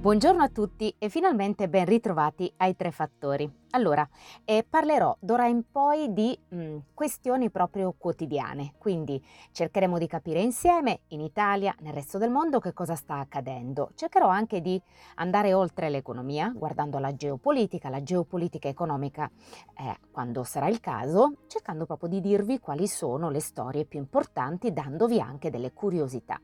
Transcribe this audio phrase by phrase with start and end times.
[0.00, 3.46] Buongiorno a tutti e finalmente ben ritrovati ai tre fattori.
[3.72, 4.08] Allora,
[4.46, 9.22] eh, parlerò d'ora in poi di mh, mm, questioni proprio quotidiane, quindi
[9.52, 13.90] cercheremo di capire insieme in Italia, nel resto del mondo, che cosa sta accadendo.
[13.94, 14.80] Cercherò anche di
[15.16, 19.30] andare oltre l'economia, guardando la geopolitica, la geopolitica economica,
[19.76, 24.72] eh, quando sarà il caso, cercando proprio di dirvi quali sono le storie più importanti,
[24.72, 26.40] dandovi anche delle curiosità.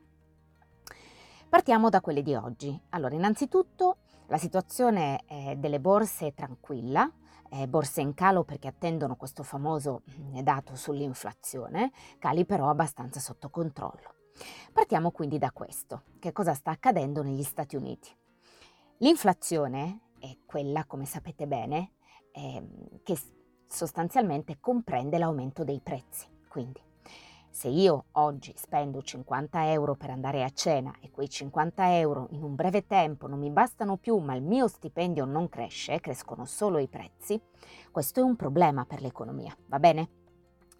[1.49, 2.77] Partiamo da quelle di oggi.
[2.89, 7.09] Allora, innanzitutto la situazione eh, delle borse è tranquilla,
[7.49, 13.49] eh, borse in calo perché attendono questo famoso mm, dato sull'inflazione, cali però abbastanza sotto
[13.49, 14.15] controllo.
[14.73, 16.03] Partiamo quindi da questo.
[16.19, 18.09] Che cosa sta accadendo negli Stati Uniti?
[18.97, 21.93] L'inflazione è quella, come sapete bene,
[22.33, 22.61] eh,
[23.03, 23.17] che
[23.67, 26.27] sostanzialmente comprende l'aumento dei prezzi.
[26.49, 26.86] Quindi
[27.57, 32.43] se io oggi spendo 50 euro per andare a cena e quei 50 euro in
[32.43, 36.77] un breve tempo non mi bastano più ma il mio stipendio non cresce, crescono solo
[36.77, 37.41] i prezzi,
[37.89, 40.09] questo è un problema per l'economia, va bene?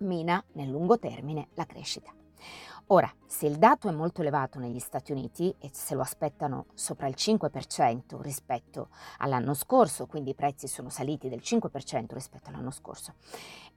[0.02, 2.14] Mina nel lungo termine la crescita.
[2.90, 7.08] Ora, se il dato è molto elevato negli Stati Uniti e se lo aspettano sopra
[7.08, 13.16] il 5% rispetto all'anno scorso, quindi i prezzi sono saliti del 5% rispetto all'anno scorso,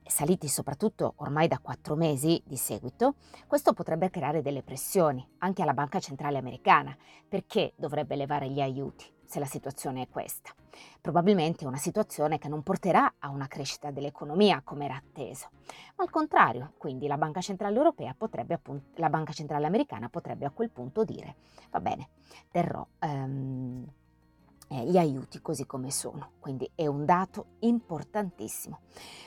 [0.06, 3.16] saliti soprattutto ormai da quattro mesi di seguito,
[3.48, 6.97] questo potrebbe creare delle pressioni anche alla Banca Centrale Americana,
[7.28, 10.50] perché dovrebbe elevare gli aiuti se la situazione è questa.
[11.00, 15.50] Probabilmente una situazione che non porterà a una crescita dell'economia come era atteso,
[15.95, 20.47] ma al contrario, quindi la Banca Centrale Europea potrebbe appunto, la Banca Centrale Americana potrebbe
[20.47, 21.37] a quel punto dire
[21.70, 22.09] va bene,
[22.50, 23.87] terrò um,
[24.71, 26.33] eh, gli aiuti così come sono.
[26.39, 28.81] Quindi è un dato importantissimo.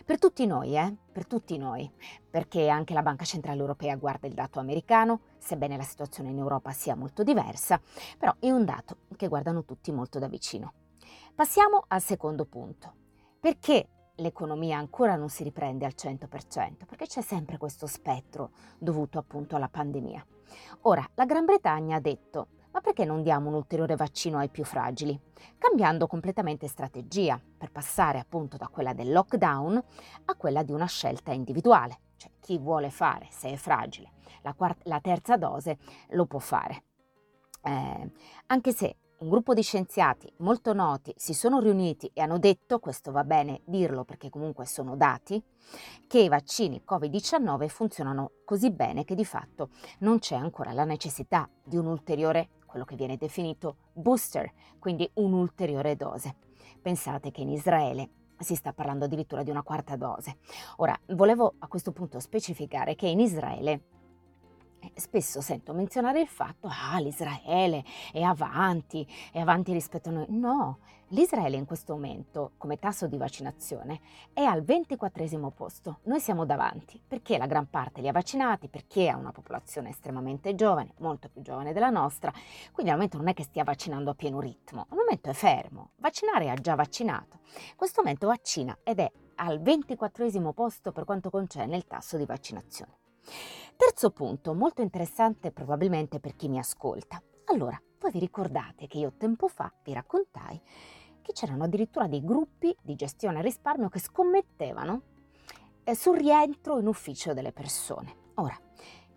[0.06, 0.96] Per tutti noi, eh?
[1.12, 1.90] Per tutti noi,
[2.30, 6.72] perché anche la Banca Centrale Europea guarda il dato americano, sebbene la situazione in Europa
[6.72, 7.80] sia molto diversa,
[8.18, 10.74] però è un dato che guardano tutti molto da vicino.
[11.36, 12.94] Passiamo al secondo punto.
[13.40, 16.86] Perché l'economia ancora non si riprende al 100%?
[16.86, 20.26] Perché c'è sempre questo spettro dovuto appunto alla pandemia.
[20.82, 24.64] Ora, la Gran Bretagna ha detto ma perché non diamo un ulteriore vaccino ai più
[24.66, 25.18] fragili?
[25.60, 29.84] Cambiando completamente strategia per passare appunto da quella del lockdown
[30.26, 34.82] a quella di una scelta individuale, cioè chi vuole fare, se è fragile, la, quarta,
[34.86, 35.78] la terza dose
[36.10, 36.84] lo può fare.
[37.62, 38.12] Eh,
[38.48, 43.12] anche se un gruppo di scienziati molto noti si sono riuniti e hanno detto, questo
[43.12, 45.42] va bene dirlo perché comunque sono dati,
[46.08, 49.70] che i vaccini Covid-19 funzionano così bene che di fatto
[50.00, 55.96] non c'è ancora la necessità di un ulteriore quello che viene definito booster, quindi un'ulteriore
[55.96, 56.34] dose.
[56.82, 60.38] Pensate che in Israele si sta parlando addirittura di una quarta dose.
[60.78, 63.82] Ora, volevo a questo punto specificare che in Israele
[64.96, 70.26] spesso sento menzionare il fatto, ah, l'Israele è avanti, è avanti rispetto a noi.
[70.30, 70.80] No,
[71.10, 74.00] l'Israele in questo momento, come tasso di vaccinazione,
[74.34, 76.00] è al 24 posto.
[76.04, 80.56] Noi siamo davanti, perché la gran parte li ha vaccinati, perché ha una popolazione estremamente
[80.56, 82.32] giovane, molto più giovane della nostra,
[82.72, 85.92] quindi al momento non è che stia vaccinando a pieno ritmo, al momento è fermo.
[85.98, 87.40] Vaccinare ha già vaccinato.
[87.70, 92.26] In questo momento vaccina ed è al 24 posto per quanto concerne il tasso di
[92.26, 92.98] vaccinazione.
[93.86, 97.22] Terzo punto, molto interessante probabilmente per chi mi ascolta.
[97.48, 100.60] Allora, voi vi ricordate che io tempo fa vi raccontai
[101.22, 105.02] che c'erano addirittura dei gruppi di gestione risparmio che scommettevano
[105.84, 108.16] eh, sul rientro in ufficio delle persone.
[108.36, 108.58] Ora,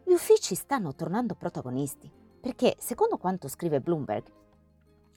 [0.02, 2.10] gli uffici stanno tornando protagonisti
[2.40, 4.26] perché, secondo quanto scrive Bloomberg,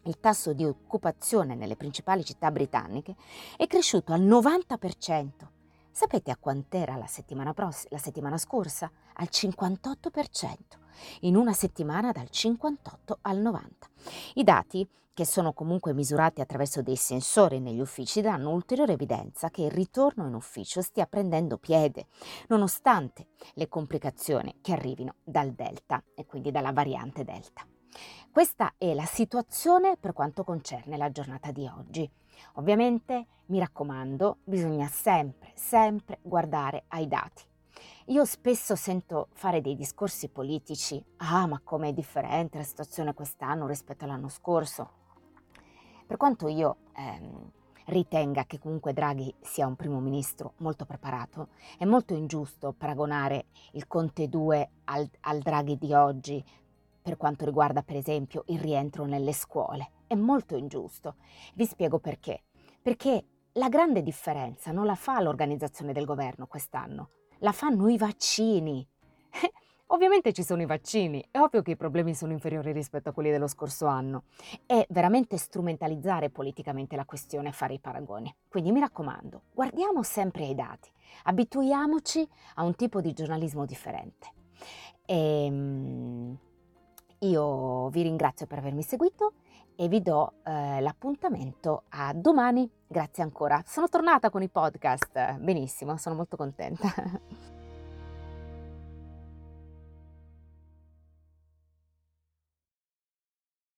[0.04, 3.16] il tasso di occupazione nelle principali città britanniche
[3.58, 5.58] è cresciuto al 90%
[6.00, 8.90] Sapete a quant'era la settimana, pross- la settimana scorsa?
[9.16, 10.56] Al 58%,
[11.24, 13.90] in una settimana dal 58 al 90.
[14.36, 19.64] I dati, che sono comunque misurati attraverso dei sensori negli uffici, danno ulteriore evidenza che
[19.64, 22.08] il ritorno in ufficio stia prendendo piede,
[22.48, 27.68] nonostante le complicazioni che arrivino dal Delta e quindi dalla variante Delta.
[28.40, 32.10] Questa è la situazione per quanto concerne la giornata di oggi.
[32.54, 37.44] Ovviamente, mi raccomando, bisogna sempre, sempre guardare ai dati.
[38.06, 44.06] Io spesso sento fare dei discorsi politici, ah ma com'è differente la situazione quest'anno rispetto
[44.06, 44.90] all'anno scorso.
[46.08, 47.52] Per quanto io ehm,
[47.88, 53.86] ritenga che comunque Draghi sia un primo ministro molto preparato, è molto ingiusto paragonare il
[53.86, 56.42] Conte 2 al, al Draghi di oggi
[57.10, 59.94] per quanto riguarda per esempio il rientro nelle scuole.
[60.06, 61.16] È molto ingiusto.
[61.56, 62.44] Vi spiego perché.
[62.84, 67.10] perché la grande differenza non la fa l'organizzazione del governo quest'anno,
[67.40, 68.88] la fanno i vaccini.
[69.88, 73.32] Ovviamente ci sono i vaccini, è ovvio che i problemi sono inferiori rispetto a quelli
[73.32, 74.26] dello scorso anno.
[74.68, 78.34] È veramente strumentalizzare politicamente la questione fare i paragoni.
[78.48, 80.92] Quindi mi raccomando, guardiamo sempre ai dati,
[81.24, 84.28] abituiamoci a un tipo di giornalismo differente.
[85.08, 86.38] E, ehm,
[87.20, 89.34] io vi ringrazio per avermi seguito
[89.76, 92.70] e vi do eh, l'appuntamento a domani.
[92.86, 93.64] Grazie ancora.
[93.66, 95.38] Sono tornata con i podcast.
[95.38, 96.92] Benissimo, sono molto contenta.